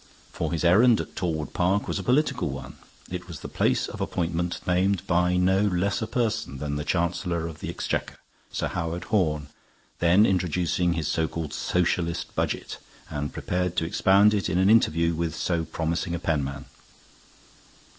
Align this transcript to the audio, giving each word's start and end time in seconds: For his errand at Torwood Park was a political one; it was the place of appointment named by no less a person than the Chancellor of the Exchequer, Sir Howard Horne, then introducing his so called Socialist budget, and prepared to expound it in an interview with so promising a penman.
For 0.31 0.51
his 0.51 0.63
errand 0.63 0.99
at 0.99 1.15
Torwood 1.15 1.53
Park 1.53 1.87
was 1.87 1.99
a 1.99 2.03
political 2.03 2.49
one; 2.49 2.77
it 3.11 3.27
was 3.27 3.41
the 3.41 3.47
place 3.47 3.85
of 3.87 4.01
appointment 4.01 4.59
named 4.65 5.05
by 5.05 5.37
no 5.37 5.59
less 5.61 6.01
a 6.01 6.07
person 6.07 6.57
than 6.57 6.75
the 6.75 6.83
Chancellor 6.83 7.45
of 7.47 7.59
the 7.59 7.69
Exchequer, 7.69 8.17
Sir 8.51 8.69
Howard 8.69 9.03
Horne, 9.13 9.49
then 9.99 10.25
introducing 10.25 10.93
his 10.93 11.07
so 11.07 11.27
called 11.27 11.53
Socialist 11.53 12.33
budget, 12.33 12.79
and 13.11 13.31
prepared 13.31 13.75
to 13.75 13.85
expound 13.85 14.33
it 14.33 14.49
in 14.49 14.57
an 14.57 14.71
interview 14.71 15.13
with 15.13 15.35
so 15.35 15.65
promising 15.65 16.15
a 16.15 16.19
penman. 16.19 16.65